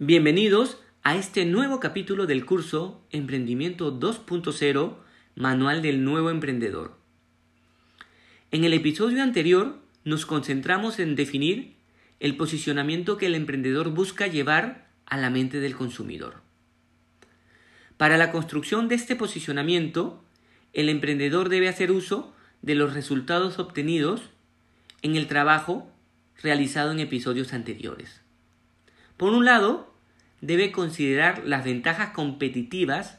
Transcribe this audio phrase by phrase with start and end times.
[0.00, 4.94] Bienvenidos a este nuevo capítulo del curso Emprendimiento 2.0
[5.34, 6.96] Manual del Nuevo Emprendedor.
[8.52, 11.74] En el episodio anterior nos concentramos en definir
[12.20, 16.42] el posicionamiento que el emprendedor busca llevar a la mente del consumidor.
[17.96, 20.22] Para la construcción de este posicionamiento,
[20.74, 24.30] el emprendedor debe hacer uso de los resultados obtenidos
[25.02, 25.90] en el trabajo
[26.40, 28.22] realizado en episodios anteriores.
[29.18, 29.87] Por un lado,
[30.40, 33.18] debe considerar las ventajas competitivas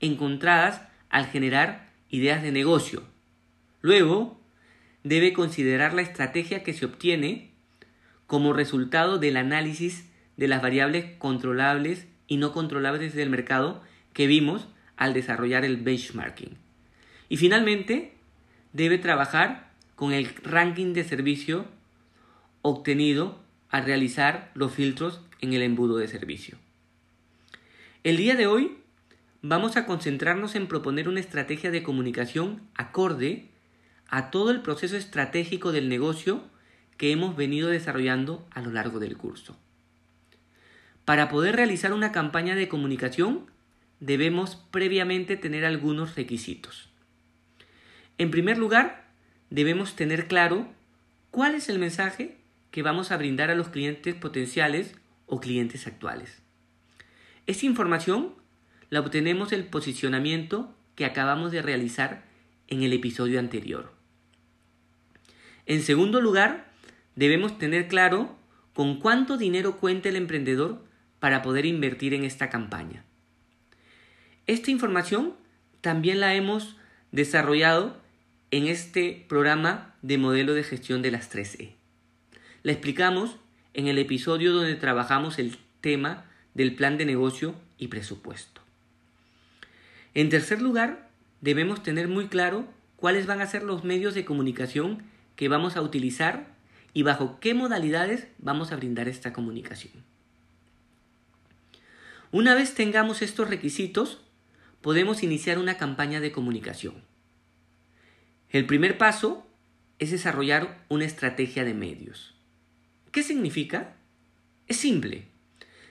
[0.00, 3.02] encontradas al generar ideas de negocio.
[3.80, 4.40] Luego,
[5.04, 7.50] debe considerar la estrategia que se obtiene
[8.26, 14.66] como resultado del análisis de las variables controlables y no controlables del mercado que vimos
[14.96, 16.56] al desarrollar el benchmarking.
[17.28, 18.14] Y finalmente,
[18.72, 21.66] debe trabajar con el ranking de servicio
[22.62, 26.58] obtenido al realizar los filtros en el embudo de servicio.
[28.06, 28.78] El día de hoy
[29.42, 33.48] vamos a concentrarnos en proponer una estrategia de comunicación acorde
[34.06, 36.44] a todo el proceso estratégico del negocio
[36.98, 39.58] que hemos venido desarrollando a lo largo del curso.
[41.04, 43.50] Para poder realizar una campaña de comunicación
[43.98, 46.88] debemos previamente tener algunos requisitos.
[48.18, 49.08] En primer lugar,
[49.50, 50.68] debemos tener claro
[51.32, 52.36] cuál es el mensaje
[52.70, 54.94] que vamos a brindar a los clientes potenciales
[55.26, 56.45] o clientes actuales.
[57.46, 58.34] Esta información
[58.90, 62.24] la obtenemos del posicionamiento que acabamos de realizar
[62.68, 63.92] en el episodio anterior.
[65.66, 66.72] En segundo lugar,
[67.14, 68.36] debemos tener claro
[68.72, 70.84] con cuánto dinero cuenta el emprendedor
[71.20, 73.04] para poder invertir en esta campaña.
[74.46, 75.34] Esta información
[75.80, 76.76] también la hemos
[77.12, 78.00] desarrollado
[78.50, 81.74] en este programa de modelo de gestión de las 3E.
[82.62, 83.36] La explicamos
[83.74, 86.24] en el episodio donde trabajamos el tema
[86.56, 88.62] del plan de negocio y presupuesto.
[90.14, 91.10] En tercer lugar,
[91.42, 95.02] debemos tener muy claro cuáles van a ser los medios de comunicación
[95.36, 96.46] que vamos a utilizar
[96.94, 99.92] y bajo qué modalidades vamos a brindar esta comunicación.
[102.32, 104.22] Una vez tengamos estos requisitos,
[104.80, 106.94] podemos iniciar una campaña de comunicación.
[108.48, 109.46] El primer paso
[109.98, 112.34] es desarrollar una estrategia de medios.
[113.12, 113.96] ¿Qué significa?
[114.68, 115.35] Es simple.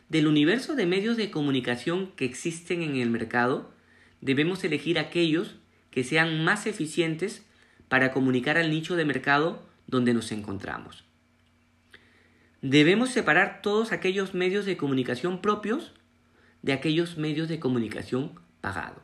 [0.10, 3.74] Del universo de medios de comunicación que existen en el mercado,
[4.22, 5.56] debemos elegir aquellos
[5.90, 7.44] que sean más eficientes
[7.88, 11.04] para comunicar al nicho de mercado donde nos encontramos.
[12.62, 15.94] Debemos separar todos aquellos medios de comunicación propios
[16.62, 19.02] de aquellos medios de comunicación pagado.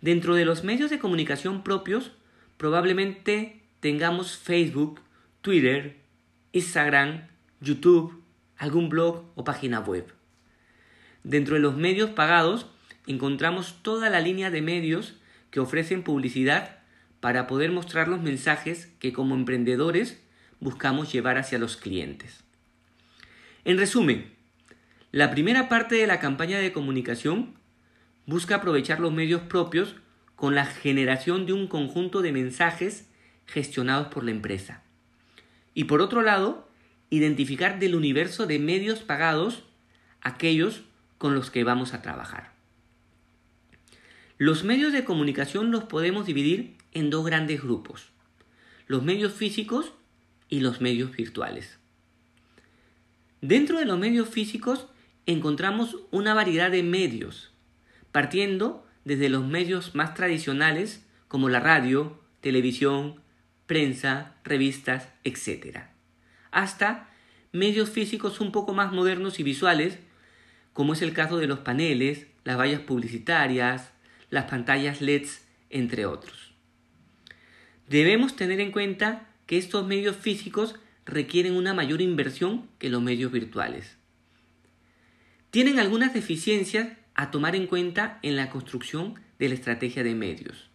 [0.00, 2.12] Dentro de los medios de comunicación propios,
[2.56, 5.00] probablemente tengamos Facebook,
[5.40, 5.96] Twitter,
[6.52, 7.26] Instagram,
[7.60, 8.19] YouTube,
[8.60, 10.12] algún blog o página web.
[11.24, 12.66] Dentro de los medios pagados
[13.06, 15.14] encontramos toda la línea de medios
[15.50, 16.78] que ofrecen publicidad
[17.20, 20.22] para poder mostrar los mensajes que como emprendedores
[20.60, 22.44] buscamos llevar hacia los clientes.
[23.64, 24.30] En resumen,
[25.10, 27.54] la primera parte de la campaña de comunicación
[28.26, 29.96] busca aprovechar los medios propios
[30.36, 33.08] con la generación de un conjunto de mensajes
[33.46, 34.82] gestionados por la empresa.
[35.72, 36.69] Y por otro lado,
[37.10, 39.64] identificar del universo de medios pagados
[40.20, 40.82] aquellos
[41.18, 42.52] con los que vamos a trabajar.
[44.38, 48.08] Los medios de comunicación los podemos dividir en dos grandes grupos,
[48.86, 49.92] los medios físicos
[50.48, 51.78] y los medios virtuales.
[53.42, 54.86] Dentro de los medios físicos
[55.26, 57.52] encontramos una variedad de medios,
[58.12, 63.20] partiendo desde los medios más tradicionales como la radio, televisión,
[63.66, 65.89] prensa, revistas, etc.
[66.50, 67.10] Hasta
[67.52, 69.98] medios físicos un poco más modernos y visuales,
[70.72, 73.92] como es el caso de los paneles, las vallas publicitarias,
[74.30, 76.54] las pantallas LEDs, entre otros.
[77.88, 83.32] Debemos tener en cuenta que estos medios físicos requieren una mayor inversión que los medios
[83.32, 83.96] virtuales.
[85.50, 90.70] Tienen algunas deficiencias a tomar en cuenta en la construcción de la estrategia de medios.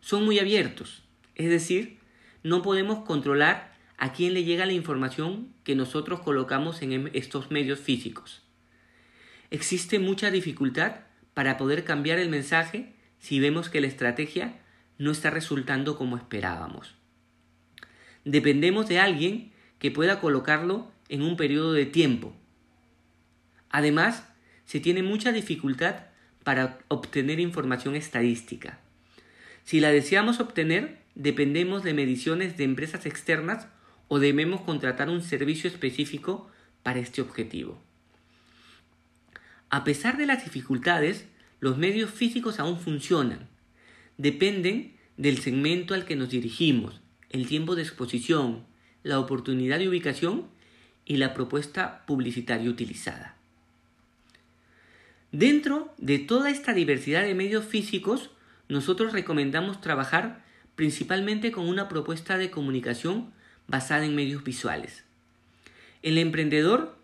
[0.00, 1.02] Son muy abiertos,
[1.34, 1.98] es decir,
[2.42, 3.69] no podemos controlar
[4.00, 8.42] a quién le llega la información que nosotros colocamos en em, estos medios físicos.
[9.50, 11.02] Existe mucha dificultad
[11.34, 14.58] para poder cambiar el mensaje si vemos que la estrategia
[14.96, 16.94] no está resultando como esperábamos.
[18.24, 22.34] Dependemos de alguien que pueda colocarlo en un periodo de tiempo.
[23.68, 24.26] Además,
[24.64, 26.06] se tiene mucha dificultad
[26.42, 28.80] para obtener información estadística.
[29.64, 33.68] Si la deseamos obtener, dependemos de mediciones de empresas externas
[34.12, 36.50] o debemos contratar un servicio específico
[36.82, 37.80] para este objetivo.
[39.70, 41.26] A pesar de las dificultades,
[41.60, 43.48] los medios físicos aún funcionan.
[44.18, 48.66] Dependen del segmento al que nos dirigimos, el tiempo de exposición,
[49.04, 50.48] la oportunidad de ubicación
[51.04, 53.36] y la propuesta publicitaria utilizada.
[55.30, 58.30] Dentro de toda esta diversidad de medios físicos,
[58.68, 63.38] nosotros recomendamos trabajar principalmente con una propuesta de comunicación
[63.70, 65.04] basada en medios visuales.
[66.02, 66.98] El emprendedor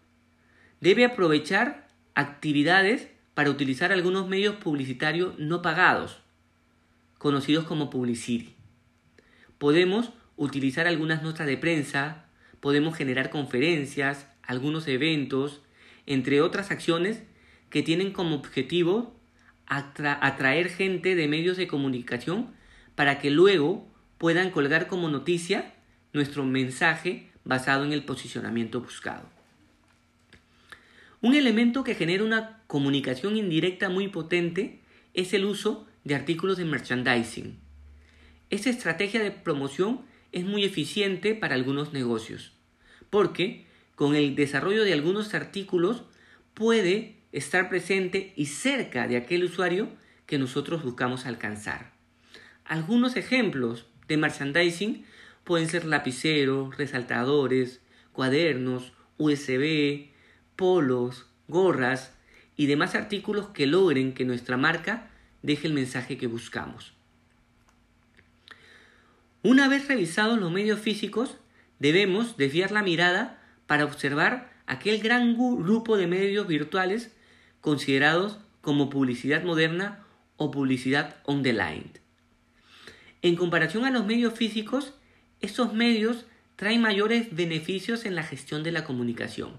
[0.80, 6.18] debe aprovechar actividades para utilizar algunos medios publicitarios no pagados,
[7.18, 8.54] conocidos como Publicity.
[9.58, 12.24] Podemos utilizar algunas notas de prensa,
[12.60, 15.62] podemos generar conferencias, algunos eventos,
[16.06, 17.22] entre otras acciones
[17.70, 19.14] que tienen como objetivo
[19.66, 22.48] atraer gente de medios de comunicación
[22.94, 23.86] para que luego
[24.18, 25.74] puedan colgar como noticia
[26.16, 29.28] nuestro mensaje basado en el posicionamiento buscado.
[31.20, 34.80] Un elemento que genera una comunicación indirecta muy potente
[35.14, 37.58] es el uso de artículos de merchandising.
[38.50, 40.00] Esta estrategia de promoción
[40.32, 42.52] es muy eficiente para algunos negocios,
[43.10, 46.02] porque con el desarrollo de algunos artículos
[46.54, 49.88] puede estar presente y cerca de aquel usuario
[50.26, 51.92] que nosotros buscamos alcanzar.
[52.64, 55.04] Algunos ejemplos de merchandising
[55.46, 57.80] pueden ser lapiceros, resaltadores,
[58.12, 60.08] cuadernos, USB,
[60.56, 62.12] polos, gorras
[62.56, 65.08] y demás artículos que logren que nuestra marca
[65.42, 66.94] deje el mensaje que buscamos.
[69.44, 71.36] Una vez revisados los medios físicos,
[71.78, 77.12] debemos desviar la mirada para observar aquel gran grupo de medios virtuales
[77.60, 80.04] considerados como publicidad moderna
[80.38, 81.92] o publicidad on the line.
[83.22, 84.95] En comparación a los medios físicos,
[85.40, 89.52] estos medios traen mayores beneficios en la gestión de la comunicación.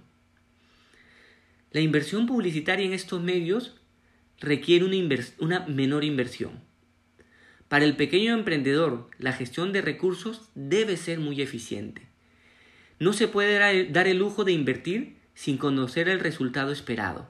[1.72, 3.76] La inversión publicitaria en estos medios
[4.40, 6.60] requiere una, una, menor inversión.
[7.68, 12.08] Para el pequeño emprendedor, la gestión de recursos debe ser muy eficiente.
[13.00, 17.30] No se puede dar el lujo de invertir sin conocer el resultado esperado.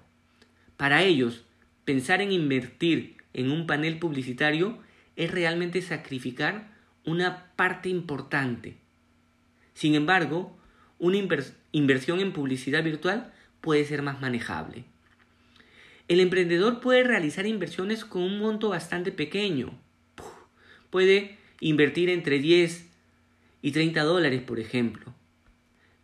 [0.77, 1.43] Para ellos,
[1.83, 4.77] pensar en invertir en un panel publicitario
[5.17, 6.76] es realmente sacrificar
[7.07, 8.75] una parte importante.
[9.73, 10.55] Sin embargo,
[10.99, 11.17] una
[11.71, 14.83] inversión en publicidad virtual puede ser más manejable.
[16.09, 19.73] El emprendedor puede realizar inversiones con un monto bastante pequeño.
[20.89, 22.89] Puede invertir entre 10
[23.61, 25.13] y 30 dólares, por ejemplo.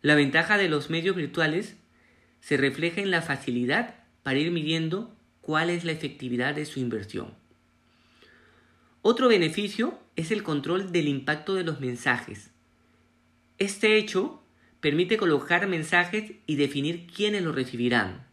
[0.00, 1.76] La ventaja de los medios virtuales
[2.40, 7.43] se refleja en la facilidad para ir midiendo cuál es la efectividad de su inversión.
[9.06, 12.52] Otro beneficio es el control del impacto de los mensajes.
[13.58, 14.42] Este hecho
[14.80, 18.26] permite colocar mensajes y definir quiénes los recibirán.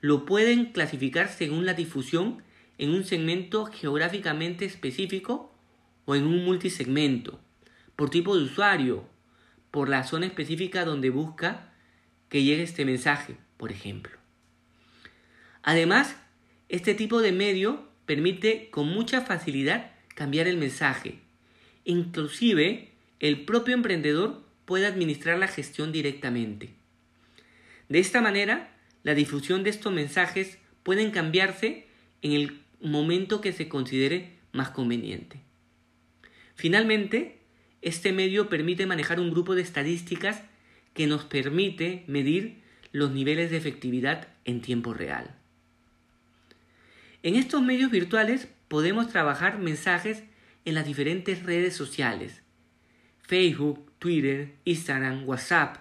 [0.00, 2.42] Lo pueden clasificar según la difusión
[2.78, 5.54] en un segmento geográficamente específico
[6.06, 7.38] o en un multisegmento,
[7.94, 9.06] por tipo de usuario,
[9.70, 11.74] por la zona específica donde busca
[12.30, 14.16] que llegue este mensaje, por ejemplo.
[15.62, 16.16] Además,
[16.70, 21.18] este tipo de medio permite con mucha facilidad cambiar el mensaje.
[21.84, 26.70] Inclusive, el propio emprendedor puede administrar la gestión directamente.
[27.88, 31.86] De esta manera, la difusión de estos mensajes pueden cambiarse
[32.22, 35.40] en el momento que se considere más conveniente.
[36.54, 37.38] Finalmente,
[37.80, 40.42] este medio permite manejar un grupo de estadísticas
[40.94, 42.62] que nos permite medir
[42.92, 45.41] los niveles de efectividad en tiempo real.
[47.24, 50.24] En estos medios virtuales podemos trabajar mensajes
[50.64, 52.42] en las diferentes redes sociales,
[53.20, 55.76] Facebook, Twitter, Instagram, WhatsApp.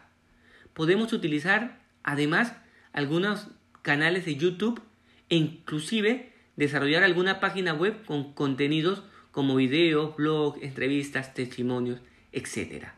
[0.73, 2.53] Podemos utilizar además
[2.93, 3.47] algunos
[3.81, 4.83] canales de YouTube
[5.29, 12.89] e inclusive desarrollar alguna página web con contenidos como videos, blogs, entrevistas, testimonios, etc.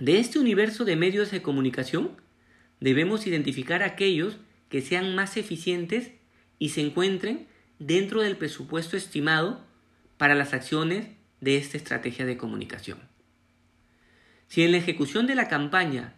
[0.00, 2.16] De este universo de medios de comunicación
[2.80, 4.38] debemos identificar aquellos
[4.68, 6.17] que sean más eficientes
[6.58, 7.46] y se encuentren
[7.78, 9.64] dentro del presupuesto estimado
[10.16, 11.08] para las acciones
[11.40, 12.98] de esta estrategia de comunicación.
[14.48, 16.14] Si en la ejecución de la campaña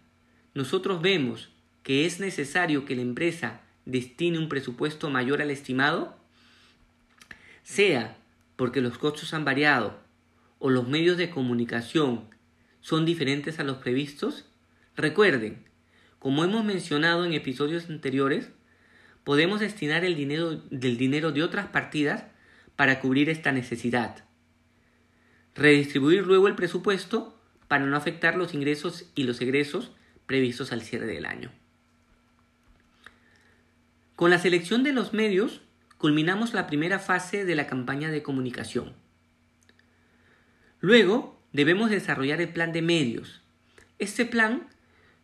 [0.55, 1.51] nosotros vemos
[1.83, 6.17] que es necesario que la empresa destine un presupuesto mayor al estimado,
[7.63, 8.17] sea
[8.57, 10.01] porque los costos han variado
[10.59, 12.25] o los medios de comunicación
[12.81, 14.47] son diferentes a los previstos,
[14.97, 15.65] recuerden,
[16.19, 18.51] como hemos mencionado en episodios anteriores,
[19.25, 22.25] podemos destinar el dinero del dinero de otras partidas
[22.77, 24.25] para cubrir esta necesidad.
[25.55, 29.93] Redistribuir luego el presupuesto para no afectar los ingresos y los egresos
[30.27, 31.53] previstos al cierre del año.
[34.17, 35.63] Con la selección de los medios,
[35.99, 38.95] culminamos la primera fase de la campaña de comunicación.
[40.81, 43.43] Luego, debemos desarrollar el plan de medios.
[43.99, 44.69] Este plan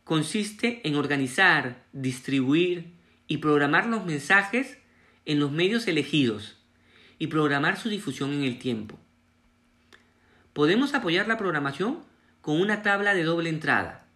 [0.04, 2.92] consiste en organizar, distribuir
[3.28, 4.78] y programar los mensajes
[5.24, 6.56] en los medios elegidos
[7.18, 8.98] y programar su difusión en el tiempo.
[10.52, 11.98] Podemos apoyar la programación
[12.40, 14.06] con una tabla de doble entrada.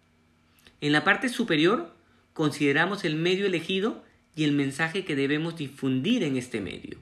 [0.79, 1.93] En la parte superior
[2.33, 4.03] consideramos el medio elegido
[4.35, 6.97] y el mensaje que debemos difundir en este medio.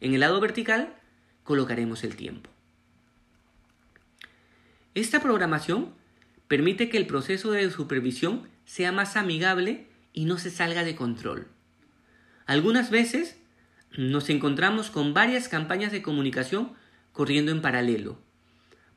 [0.00, 0.94] En el lado vertical
[1.44, 2.50] colocaremos el tiempo.
[4.94, 5.94] Esta programación
[6.48, 11.48] permite que el proceso de supervisión sea más amigable y no se salga de control.
[12.46, 13.36] Algunas veces
[13.96, 16.72] nos encontramos con varias campañas de comunicación
[17.12, 18.18] corriendo en paralelo.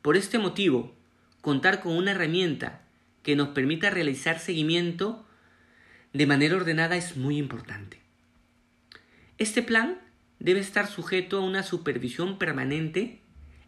[0.02, 0.94] Por este motivo,
[1.40, 2.82] contar con una herramienta
[3.22, 5.26] que nos permita realizar seguimiento
[6.12, 8.00] de manera ordenada es muy importante.
[9.38, 9.98] Este plan
[10.38, 13.20] debe estar sujeto a una supervisión permanente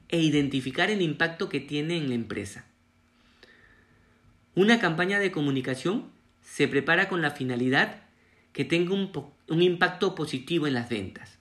[0.08, 2.64] e identificar el impacto que tiene en la empresa.
[4.54, 6.10] Una campaña de comunicación
[6.50, 8.02] se prepara con la finalidad
[8.52, 11.38] que tenga un, impacto positivo en las ventas.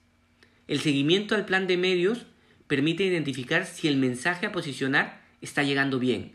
[0.68, 2.26] El seguimiento al plan de medios
[2.66, 6.32] permite identificar si el mensaje a posicionar está llegando bien,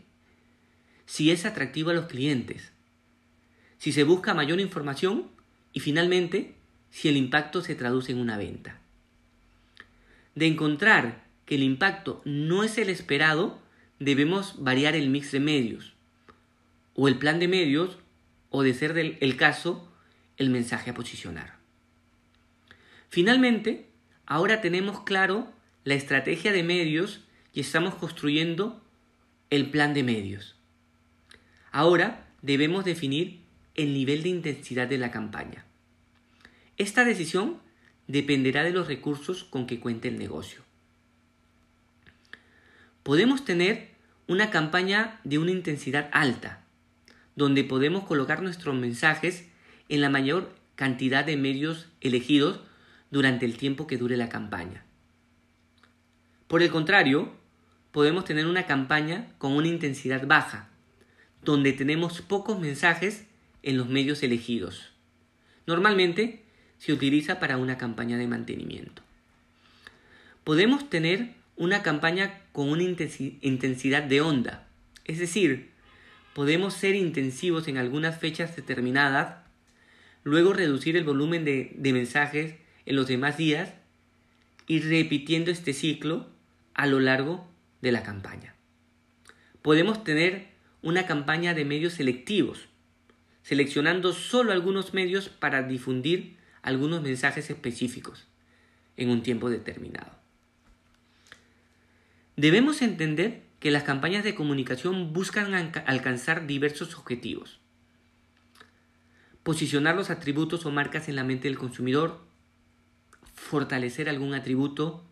[1.06, 2.72] si es atractivo a los clientes,
[3.78, 5.28] si se busca mayor información
[5.72, 6.54] y finalmente
[6.90, 8.80] si el impacto se traduce en una venta.
[10.34, 13.60] De encontrar que el impacto no es el esperado,
[14.00, 15.94] debemos variar el mix de medios
[16.94, 17.98] o el plan de medios
[18.56, 19.92] o de ser el caso
[20.36, 21.56] el mensaje a posicionar.
[23.08, 23.88] Finalmente,
[24.26, 28.80] ahora tenemos claro la estrategia de medios y estamos construyendo
[29.50, 30.54] el plan de medios.
[31.72, 33.40] Ahora debemos definir
[33.74, 35.64] el nivel de intensidad de la campaña.
[36.76, 37.58] Esta decisión
[38.06, 40.62] dependerá de los recursos con que cuente el negocio.
[43.02, 43.88] Podemos tener
[44.28, 46.63] una campaña de una intensidad alta,
[47.36, 49.46] donde podemos colocar nuestros mensajes
[49.88, 52.60] en la mayor cantidad de medios elegidos
[53.10, 54.84] durante el tiempo que dure la campaña.
[56.48, 57.32] Por el contrario,
[57.90, 60.68] podemos tener una campaña con una intensidad baja,
[61.42, 63.26] donde tenemos pocos mensajes
[63.62, 64.92] en los medios elegidos.
[65.66, 66.44] Normalmente
[66.78, 69.02] se utiliza para una campaña de mantenimiento.
[70.42, 74.66] Podemos tener una campaña con una intensidad de onda.
[75.04, 75.70] Es decir,
[76.34, 79.36] podemos ser intensivos en algunas fechas determinadas,
[80.24, 83.72] luego reducir el volumen de, de mensajes en los demás días
[84.66, 86.28] y repitiendo este ciclo
[86.74, 87.48] a lo largo
[87.80, 88.54] de la campaña.
[89.62, 90.48] Podemos tener
[90.82, 92.68] una campaña de medios selectivos,
[93.42, 98.26] seleccionando solo algunos medios para difundir algunos mensajes específicos
[98.96, 100.12] en un tiempo determinado.
[102.36, 105.54] Debemos entender que las campañas de comunicación buscan
[105.86, 107.60] alcanzar diversos objetivos.
[109.42, 112.20] Posicionar los atributos o marcas en la mente del consumidor,
[113.32, 115.02] fortalecer algún atributo,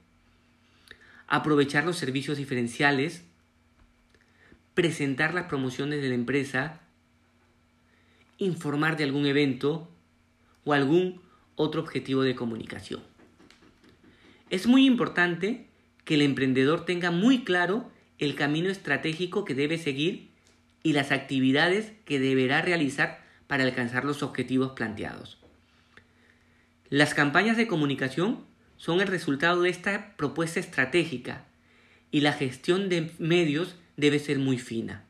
[1.29, 3.25] aprovechar los servicios diferenciales,
[4.75, 6.83] presentar las promociones de la empresa,
[8.37, 9.89] informar de algún evento
[10.67, 11.23] o algún
[11.57, 13.01] otro objetivo de comunicación.
[14.51, 15.69] Es muy importante
[16.05, 17.91] que el emprendedor tenga muy claro
[18.23, 20.29] el camino estratégico que debe seguir
[20.85, 25.39] y las actividades que deberá realizar para alcanzar los objetivos planteados.
[26.89, 28.45] Las campañas de comunicación
[28.77, 31.47] son el resultado de esta propuesta estratégica
[32.13, 35.03] y la gestión de medios debe ser muy fina.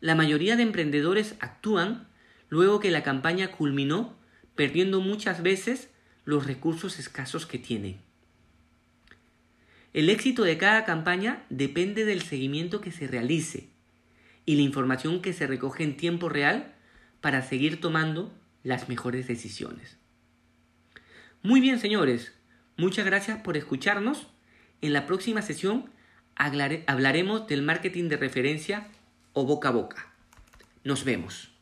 [0.00, 2.08] La mayoría de emprendedores actúan
[2.48, 4.16] luego que la campaña culminó
[4.54, 5.90] perdiendo muchas veces
[6.24, 8.05] los recursos escasos que tienen.
[9.96, 13.70] El éxito de cada campaña depende del seguimiento que se realice
[14.44, 16.74] y la información que se recoge en tiempo real
[17.22, 18.30] para seguir tomando
[18.62, 19.96] las mejores decisiones.
[21.42, 22.34] Muy bien, señores,
[22.76, 24.26] muchas gracias por escucharnos.
[24.82, 25.88] En la próxima sesión
[26.34, 28.88] hablaremos del marketing de referencia
[29.32, 30.12] o boca a boca.
[30.84, 31.55] Nos vemos.